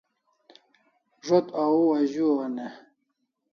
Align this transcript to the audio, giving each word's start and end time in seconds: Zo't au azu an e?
Zo't 1.25 1.47
au 1.63 1.85
azu 1.99 2.27
an 2.45 2.55
e? 2.65 2.67